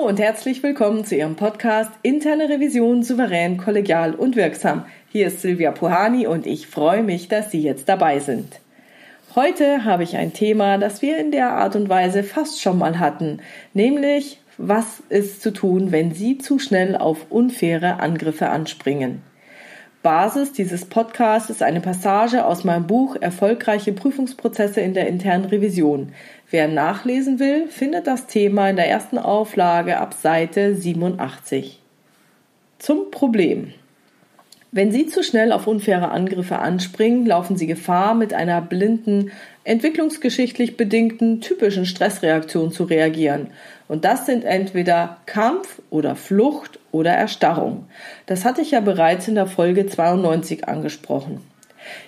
[0.00, 4.86] Hallo und herzlich willkommen zu Ihrem Podcast Interne Revision souverän, kollegial und wirksam.
[5.10, 8.60] Hier ist Silvia Puhani und ich freue mich, dass Sie jetzt dabei sind.
[9.34, 12.98] Heute habe ich ein Thema, das wir in der Art und Weise fast schon mal
[12.98, 13.40] hatten,
[13.74, 19.20] nämlich was ist zu tun, wenn Sie zu schnell auf unfaire Angriffe anspringen.
[20.02, 26.14] Basis dieses Podcasts ist eine Passage aus meinem Buch Erfolgreiche Prüfungsprozesse in der internen Revision.
[26.50, 31.82] Wer nachlesen will, findet das Thema in der ersten Auflage ab Seite 87.
[32.78, 33.74] Zum Problem.
[34.72, 39.32] Wenn Sie zu schnell auf unfaire Angriffe anspringen, laufen Sie Gefahr, mit einer blinden,
[39.64, 43.48] entwicklungsgeschichtlich bedingten typischen Stressreaktion zu reagieren.
[43.90, 47.86] Und das sind entweder Kampf oder Flucht oder Erstarrung.
[48.26, 51.40] Das hatte ich ja bereits in der Folge 92 angesprochen.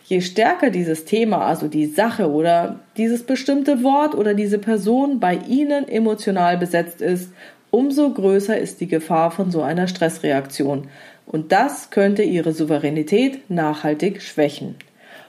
[0.05, 5.34] Je stärker dieses Thema, also die Sache oder dieses bestimmte Wort oder diese Person bei
[5.48, 7.33] Ihnen emotional besetzt ist,
[7.73, 10.87] umso größer ist die Gefahr von so einer Stressreaktion.
[11.27, 14.77] Und das könnte Ihre Souveränität nachhaltig schwächen.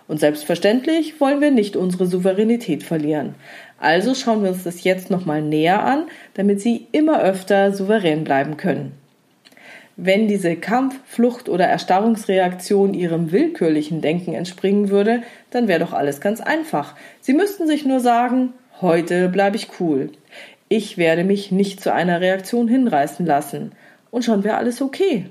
[0.07, 3.33] Und selbstverständlich wollen wir nicht unsere Souveränität verlieren.
[3.83, 8.55] Also schauen wir uns das jetzt nochmal näher an, damit Sie immer öfter souverän bleiben
[8.55, 8.93] können.
[9.97, 16.21] Wenn diese Kampf-, Flucht- oder Erstarrungsreaktion Ihrem willkürlichen Denken entspringen würde, dann wäre doch alles
[16.21, 16.95] ganz einfach.
[17.19, 20.11] Sie müssten sich nur sagen, heute bleibe ich cool.
[20.69, 23.73] Ich werde mich nicht zu einer Reaktion hinreißen lassen.
[24.11, 25.25] Und schon wäre alles okay.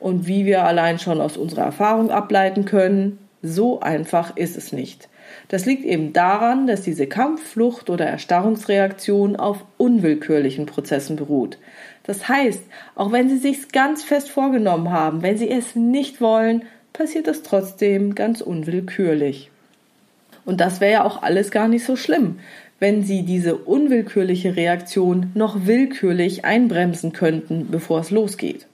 [0.00, 5.10] Und wie wir allein schon aus unserer Erfahrung ableiten können, so einfach ist es nicht.
[5.48, 11.58] Das liegt eben daran, dass diese Kampf-, Flucht- oder Erstarrungsreaktion auf unwillkürlichen Prozessen beruht.
[12.04, 12.62] Das heißt,
[12.94, 17.42] auch wenn Sie sich's ganz fest vorgenommen haben, wenn Sie es nicht wollen, passiert es
[17.42, 19.50] trotzdem ganz unwillkürlich.
[20.44, 22.38] Und das wäre ja auch alles gar nicht so schlimm,
[22.80, 28.66] wenn Sie diese unwillkürliche Reaktion noch willkürlich einbremsen könnten, bevor es losgeht.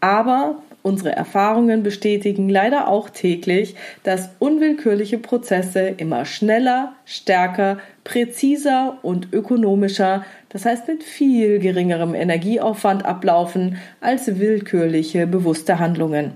[0.00, 9.32] Aber Unsere Erfahrungen bestätigen leider auch täglich, dass unwillkürliche Prozesse immer schneller, stärker, präziser und
[9.32, 16.32] ökonomischer, das heißt mit viel geringerem Energieaufwand ablaufen als willkürliche, bewusste Handlungen.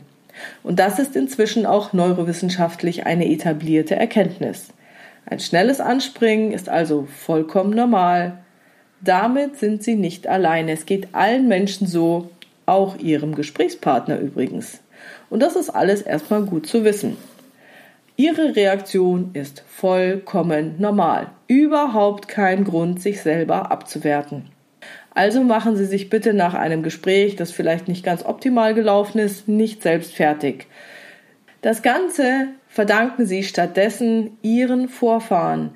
[0.63, 4.69] Und das ist inzwischen auch neurowissenschaftlich eine etablierte Erkenntnis.
[5.25, 8.39] Ein schnelles Anspringen ist also vollkommen normal.
[9.01, 10.71] Damit sind Sie nicht alleine.
[10.73, 12.31] Es geht allen Menschen so,
[12.67, 14.81] auch Ihrem Gesprächspartner übrigens.
[15.31, 17.17] Und das ist alles erstmal gut zu wissen.
[18.17, 21.31] Ihre Reaktion ist vollkommen normal.
[21.49, 24.47] Überhaupt kein Grund, sich selber abzuwerten.
[25.11, 29.49] Also machen Sie sich bitte nach einem Gespräch, das vielleicht nicht ganz optimal gelaufen ist,
[29.49, 30.67] nicht selbst fertig.
[31.63, 35.71] Das Ganze verdanken Sie stattdessen Ihren Vorfahren,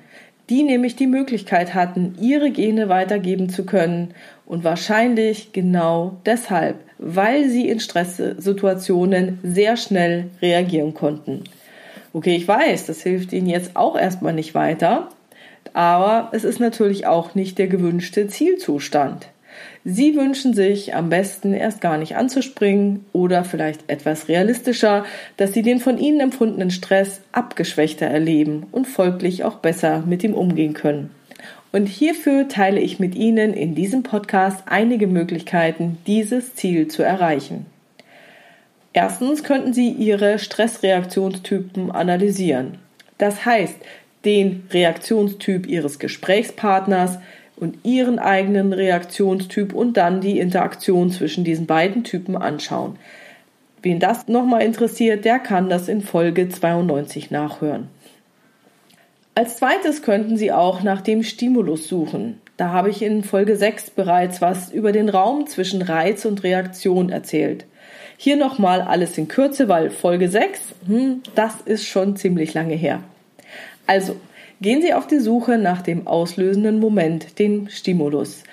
[0.51, 4.13] die nämlich die Möglichkeit hatten, ihre Gene weitergeben zu können
[4.45, 11.45] und wahrscheinlich genau deshalb, weil sie in Stresssituationen sehr schnell reagieren konnten.
[12.11, 15.07] Okay, ich weiß, das hilft Ihnen jetzt auch erstmal nicht weiter,
[15.71, 19.29] aber es ist natürlich auch nicht der gewünschte Zielzustand.
[19.83, 25.05] Sie wünschen sich am besten erst gar nicht anzuspringen oder vielleicht etwas realistischer,
[25.37, 30.33] dass Sie den von Ihnen empfundenen Stress abgeschwächter erleben und folglich auch besser mit ihm
[30.33, 31.09] umgehen können.
[31.71, 37.65] Und hierfür teile ich mit Ihnen in diesem Podcast einige Möglichkeiten, dieses Ziel zu erreichen.
[38.93, 42.77] Erstens könnten Sie Ihre Stressreaktionstypen analysieren.
[43.17, 43.77] Das heißt,
[44.25, 47.19] den Reaktionstyp Ihres Gesprächspartners,
[47.61, 52.97] und ihren eigenen Reaktionstyp und dann die Interaktion zwischen diesen beiden Typen anschauen.
[53.83, 57.87] Wen das nochmal interessiert, der kann das in Folge 92 nachhören.
[59.35, 62.41] Als zweites könnten Sie auch nach dem Stimulus suchen.
[62.57, 67.09] Da habe ich in Folge 6 bereits was über den Raum zwischen Reiz und Reaktion
[67.09, 67.65] erzählt.
[68.17, 73.03] Hier nochmal alles in Kürze, weil Folge 6, hm, das ist schon ziemlich lange her.
[73.87, 74.15] Also,
[74.61, 78.43] Gehen Sie auf die Suche nach dem auslösenden Moment, dem Stimulus.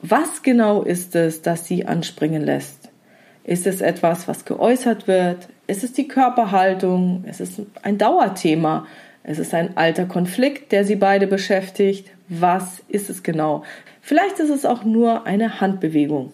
[0.00, 2.88] Was genau ist es, das Sie anspringen lässt?
[3.42, 5.48] Ist es etwas, was geäußert wird?
[5.66, 7.24] Ist es die Körperhaltung?
[7.28, 8.86] Ist es ein Dauerthema?
[9.24, 12.12] Ist es ein alter Konflikt, der Sie beide beschäftigt?
[12.28, 13.64] Was ist es genau?
[14.02, 16.32] Vielleicht ist es auch nur eine Handbewegung.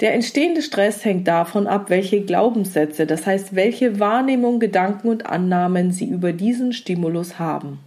[0.00, 5.92] Der entstehende Stress hängt davon ab, welche Glaubenssätze, das heißt, welche Wahrnehmung, Gedanken und Annahmen
[5.92, 7.78] Sie über diesen Stimulus haben.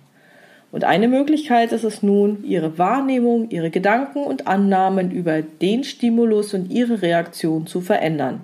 [0.73, 6.55] Und eine Möglichkeit ist es nun, Ihre Wahrnehmung, Ihre Gedanken und Annahmen über den Stimulus
[6.55, 8.41] und Ihre Reaktion zu verändern.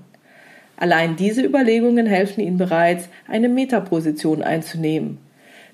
[0.78, 5.18] Allein diese Überlegungen helfen Ihnen bereits, eine Metaposition einzunehmen.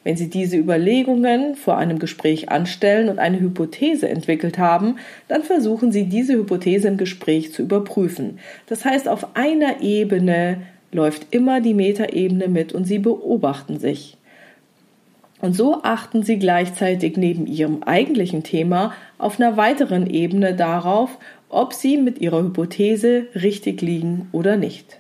[0.06, 4.96] Wenn Sie diese Überlegungen vor einem Gespräch anstellen und eine Hypothese entwickelt haben,
[5.28, 8.40] dann versuchen Sie diese Hypothese im Gespräch zu überprüfen.
[8.68, 10.62] Das heißt, auf einer Ebene
[10.94, 14.16] läuft immer die Metaebene mit und Sie beobachten sich.
[15.46, 21.20] Und so achten Sie gleichzeitig neben Ihrem eigentlichen Thema auf einer weiteren Ebene darauf,
[21.50, 24.98] ob Sie mit Ihrer Hypothese richtig liegen oder nicht.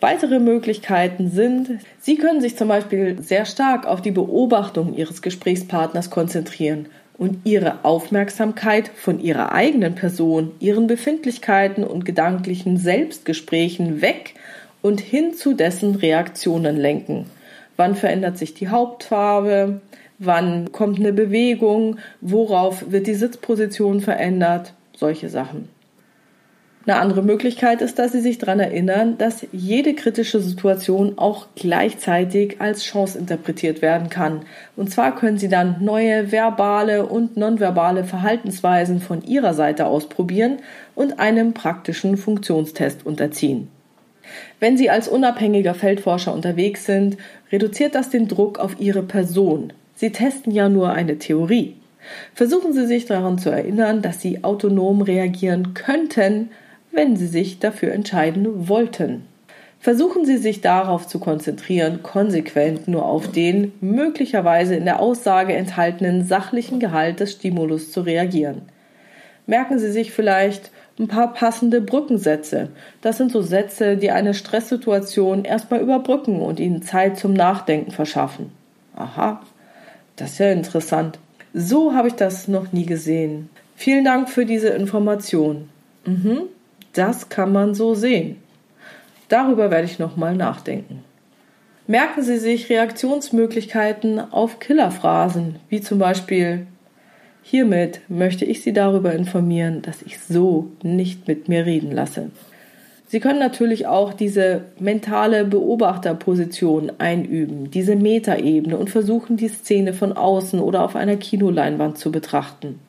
[0.00, 6.10] Weitere Möglichkeiten sind, Sie können sich zum Beispiel sehr stark auf die Beobachtung Ihres Gesprächspartners
[6.10, 14.34] konzentrieren und Ihre Aufmerksamkeit von Ihrer eigenen Person, Ihren Befindlichkeiten und gedanklichen Selbstgesprächen weg
[14.82, 17.26] und hin zu dessen Reaktionen lenken.
[17.76, 19.80] Wann verändert sich die Hauptfarbe?
[20.18, 21.98] Wann kommt eine Bewegung?
[22.20, 24.74] Worauf wird die Sitzposition verändert?
[24.96, 25.68] Solche Sachen.
[26.86, 32.60] Eine andere Möglichkeit ist, dass Sie sich daran erinnern, dass jede kritische Situation auch gleichzeitig
[32.60, 34.42] als Chance interpretiert werden kann.
[34.76, 40.58] Und zwar können Sie dann neue verbale und nonverbale Verhaltensweisen von Ihrer Seite ausprobieren
[40.94, 43.68] und einem praktischen Funktionstest unterziehen.
[44.60, 47.16] Wenn Sie als unabhängiger Feldforscher unterwegs sind,
[47.52, 49.72] reduziert das den Druck auf Ihre Person.
[49.94, 51.76] Sie testen ja nur eine Theorie.
[52.34, 56.50] Versuchen Sie sich daran zu erinnern, dass Sie autonom reagieren könnten,
[56.90, 59.26] wenn Sie sich dafür entscheiden wollten.
[59.80, 66.24] Versuchen Sie sich darauf zu konzentrieren, konsequent nur auf den möglicherweise in der Aussage enthaltenen
[66.24, 68.62] sachlichen Gehalt des Stimulus zu reagieren.
[69.46, 72.68] Merken Sie sich vielleicht ein paar passende Brückensätze.
[73.00, 78.52] Das sind so Sätze, die eine Stresssituation erstmal überbrücken und Ihnen Zeit zum Nachdenken verschaffen.
[78.94, 79.42] Aha,
[80.16, 81.18] das ist ja interessant.
[81.52, 83.50] So habe ich das noch nie gesehen.
[83.76, 85.68] Vielen Dank für diese Information.
[86.06, 86.42] Mhm.
[86.92, 88.36] Das kann man so sehen.
[89.28, 91.02] Darüber werde ich nochmal nachdenken.
[91.86, 96.66] Merken Sie sich Reaktionsmöglichkeiten auf Killerphrasen, wie zum Beispiel
[97.46, 102.30] Hiermit möchte ich Sie darüber informieren, dass ich so nicht mit mir reden lasse.
[103.06, 110.14] Sie können natürlich auch diese mentale Beobachterposition einüben, diese Metaebene und versuchen, die Szene von
[110.14, 112.80] außen oder auf einer Kinoleinwand zu betrachten.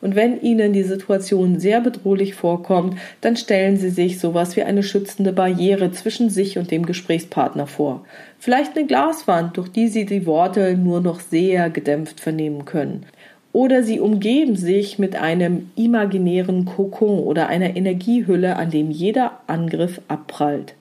[0.00, 4.84] Und wenn Ihnen die Situation sehr bedrohlich vorkommt, dann stellen Sie sich sowas wie eine
[4.84, 8.04] schützende Barriere zwischen sich und dem Gesprächspartner vor.
[8.38, 13.06] Vielleicht eine Glaswand, durch die Sie die Worte nur noch sehr gedämpft vernehmen können.
[13.54, 20.00] Oder Sie umgeben sich mit einem imaginären Kokon oder einer Energiehülle, an dem jeder Angriff
[20.08, 20.74] abprallt.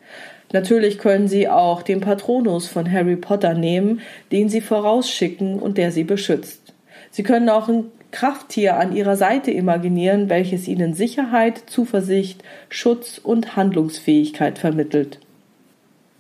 [0.54, 5.92] Natürlich können Sie auch den Patronus von Harry Potter nehmen, den Sie vorausschicken und der
[5.92, 6.74] Sie beschützt.
[7.12, 13.56] Sie können auch ein Krafttier an ihrer Seite imaginieren, welches ihnen Sicherheit, Zuversicht, Schutz und
[13.56, 15.20] Handlungsfähigkeit vermittelt.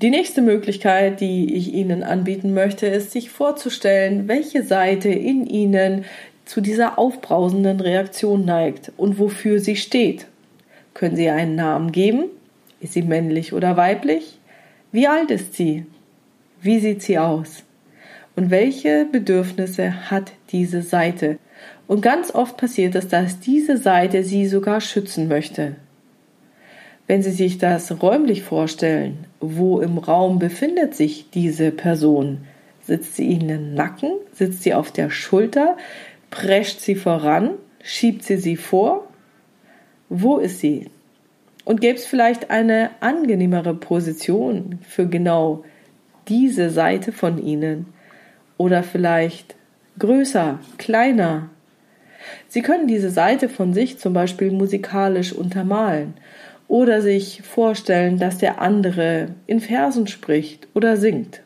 [0.03, 6.03] Die nächste Möglichkeit, die ich Ihnen anbieten möchte, ist, sich vorzustellen, welche Seite in Ihnen
[6.53, 10.27] zu dieser aufbrausenden Reaktion neigt und wofür sie steht.
[10.93, 12.25] Können Sie einen Namen geben?
[12.79, 14.37] Ist sie männlich oder weiblich?
[14.91, 15.87] Wie alt ist sie?
[16.61, 17.63] Wie sieht sie aus?
[18.35, 21.39] Und welche Bedürfnisse hat diese Seite?
[21.87, 25.77] Und ganz oft passiert es, dass diese Seite sie sogar schützen möchte.
[27.07, 32.45] Wenn Sie sich das räumlich vorstellen, wo im Raum befindet sich diese Person?
[32.85, 34.11] Sitzt sie Ihnen im Nacken?
[34.33, 35.77] Sitzt sie auf der Schulter?
[36.33, 37.51] Prescht sie voran?
[37.83, 39.07] Schiebt sie sie vor?
[40.09, 40.89] Wo ist sie?
[41.63, 45.63] Und gäbe es vielleicht eine angenehmere Position für genau
[46.27, 47.85] diese Seite von Ihnen?
[48.57, 49.55] Oder vielleicht
[49.99, 51.51] größer, kleiner,
[52.47, 56.15] Sie können diese Seite von sich zum Beispiel musikalisch untermalen
[56.67, 61.43] oder sich vorstellen, dass der andere in Versen spricht oder singt.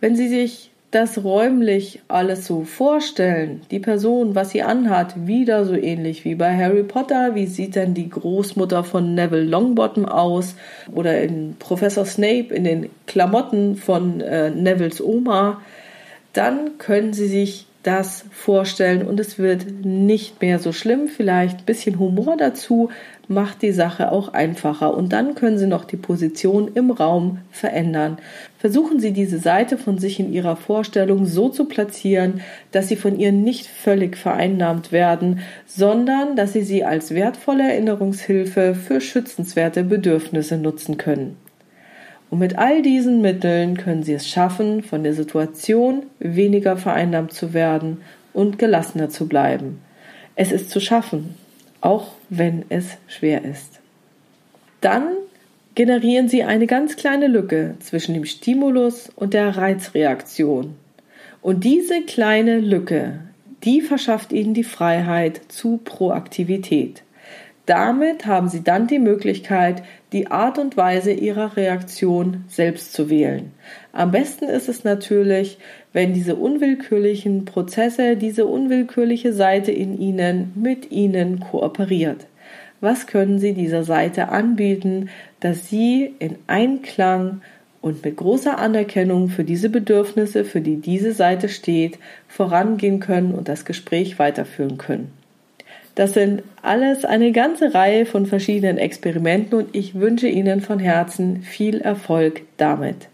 [0.00, 5.74] Wenn Sie sich das räumlich alles so vorstellen, die Person, was sie anhat, wieder so
[5.74, 10.54] ähnlich wie bei Harry Potter, wie sieht denn die Großmutter von Neville Longbottom aus?
[10.90, 15.60] Oder in Professor Snape in den Klamotten von äh, Nevilles Oma,
[16.32, 21.08] dann können Sie sich das vorstellen und es wird nicht mehr so schlimm.
[21.08, 22.90] Vielleicht ein bisschen Humor dazu
[23.28, 28.18] macht die Sache auch einfacher und dann können Sie noch die Position im Raum verändern.
[28.58, 32.42] Versuchen Sie diese Seite von sich in Ihrer Vorstellung so zu platzieren,
[32.72, 38.74] dass Sie von ihr nicht völlig vereinnahmt werden, sondern dass Sie sie als wertvolle Erinnerungshilfe
[38.74, 41.47] für schützenswerte Bedürfnisse nutzen können.
[42.30, 47.54] Und mit all diesen Mitteln können Sie es schaffen, von der Situation weniger vereinnahmt zu
[47.54, 49.80] werden und gelassener zu bleiben.
[50.34, 51.34] Es ist zu schaffen,
[51.80, 53.80] auch wenn es schwer ist.
[54.80, 55.08] Dann
[55.74, 60.76] generieren Sie eine ganz kleine Lücke zwischen dem Stimulus und der Reizreaktion.
[61.40, 63.20] Und diese kleine Lücke,
[63.64, 67.02] die verschafft Ihnen die Freiheit zu Proaktivität.
[67.68, 69.82] Damit haben Sie dann die Möglichkeit,
[70.12, 73.52] die Art und Weise Ihrer Reaktion selbst zu wählen.
[73.92, 75.58] Am besten ist es natürlich,
[75.92, 82.26] wenn diese unwillkürlichen Prozesse, diese unwillkürliche Seite in Ihnen mit Ihnen kooperiert.
[82.80, 85.10] Was können Sie dieser Seite anbieten,
[85.40, 87.42] dass Sie in Einklang
[87.82, 91.98] und mit großer Anerkennung für diese Bedürfnisse, für die diese Seite steht,
[92.28, 95.17] vorangehen können und das Gespräch weiterführen können.
[95.98, 101.42] Das sind alles eine ganze Reihe von verschiedenen Experimenten und ich wünsche Ihnen von Herzen
[101.42, 103.08] viel Erfolg damit.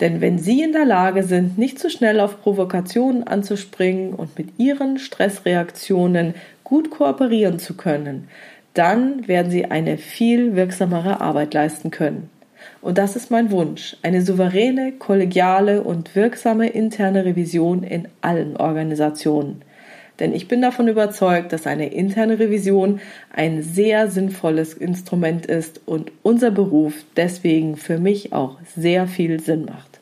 [0.00, 4.58] Denn wenn Sie in der Lage sind, nicht zu schnell auf Provokationen anzuspringen und mit
[4.58, 6.32] Ihren Stressreaktionen
[6.64, 8.28] gut kooperieren zu können,
[8.72, 12.30] dann werden Sie eine viel wirksamere Arbeit leisten können.
[12.80, 19.60] Und das ist mein Wunsch, eine souveräne, kollegiale und wirksame interne Revision in allen Organisationen.
[20.18, 23.00] Denn ich bin davon überzeugt, dass eine interne Revision
[23.34, 29.66] ein sehr sinnvolles Instrument ist und unser Beruf deswegen für mich auch sehr viel Sinn
[29.66, 30.00] macht.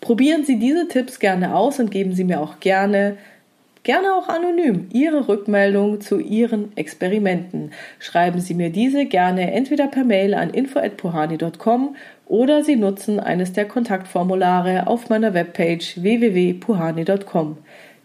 [0.00, 3.16] Probieren Sie diese Tipps gerne aus und geben Sie mir auch gerne
[3.82, 7.72] Gerne auch anonym Ihre Rückmeldung zu Ihren Experimenten.
[7.98, 13.64] Schreiben Sie mir diese gerne entweder per Mail an info@puhani.com oder Sie nutzen eines der
[13.64, 17.56] Kontaktformulare auf meiner Webpage www.puhani.com.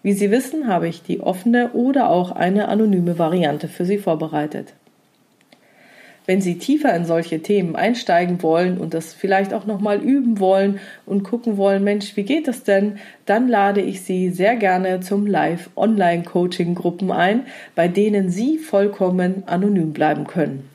[0.06, 4.76] Wie Sie wissen, habe ich die offene oder auch eine anonyme Variante für Sie vorbereitet.
[6.28, 10.80] Wenn Sie tiefer in solche Themen einsteigen wollen und das vielleicht auch nochmal üben wollen
[11.08, 13.00] und gucken wollen, Mensch, wie geht das denn?
[13.26, 20.28] Dann lade ich Sie sehr gerne zum Live-Online-Coaching-Gruppen ein, bei denen Sie vollkommen anonym bleiben
[20.28, 20.70] können.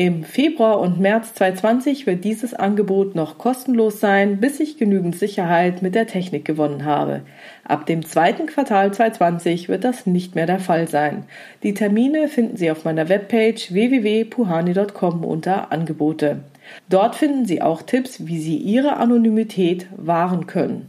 [0.00, 5.82] Im Februar und März 2020 wird dieses Angebot noch kostenlos sein, bis ich genügend Sicherheit
[5.82, 7.20] mit der Technik gewonnen habe.
[7.64, 11.24] Ab dem zweiten Quartal 2020 wird das nicht mehr der Fall sein.
[11.62, 16.44] Die Termine finden Sie auf meiner Webpage www.puhani.com unter Angebote.
[16.88, 20.88] Dort finden Sie auch Tipps, wie Sie Ihre Anonymität wahren können.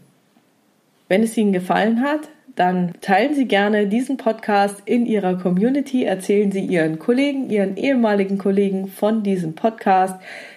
[1.09, 6.51] Wenn es Ihnen gefallen hat, dann teilen Sie gerne diesen Podcast in Ihrer Community, erzählen
[6.51, 10.15] Sie Ihren Kollegen, Ihren ehemaligen Kollegen von diesem Podcast.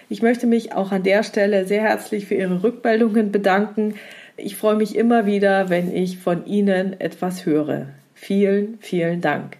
[0.09, 3.95] Ich möchte mich auch an der Stelle sehr herzlich für Ihre Rückmeldungen bedanken.
[4.37, 7.87] Ich freue mich immer wieder, wenn ich von Ihnen etwas höre.
[8.13, 9.57] Vielen, vielen Dank.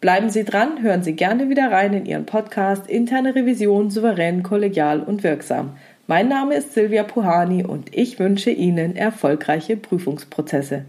[0.00, 5.00] Bleiben Sie dran, hören Sie gerne wieder rein in Ihren Podcast Interne Revision souverän, kollegial
[5.00, 5.76] und wirksam.
[6.06, 10.84] Mein Name ist Silvia Puhani und ich wünsche Ihnen erfolgreiche Prüfungsprozesse.